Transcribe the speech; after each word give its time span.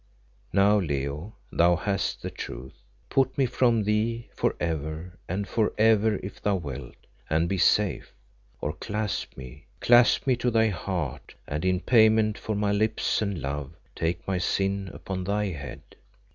Now, 0.51 0.79
Leo, 0.79 1.35
thou 1.51 1.75
hast 1.75 2.23
the 2.23 2.31
truth. 2.31 2.73
Put 3.11 3.37
me 3.37 3.45
from 3.45 3.83
thee 3.83 4.29
for 4.33 4.55
ever 4.59 5.19
and 5.29 5.47
for 5.47 5.73
ever 5.77 6.15
if 6.23 6.41
thou 6.41 6.55
wilt, 6.55 6.95
and 7.29 7.47
be 7.47 7.59
safe; 7.59 8.11
or 8.61 8.73
clasp 8.73 9.37
me, 9.37 9.67
clasp 9.79 10.25
me 10.25 10.35
to 10.37 10.49
thy 10.49 10.69
heart, 10.69 11.35
and 11.47 11.63
in 11.63 11.81
payment 11.81 12.39
for 12.39 12.55
my 12.55 12.71
lips 12.71 13.21
and 13.21 13.39
love 13.43 13.73
take 13.93 14.25
my 14.27 14.39
sin 14.39 14.89
upon 14.91 15.23
thy 15.23 15.49
head! 15.49 15.83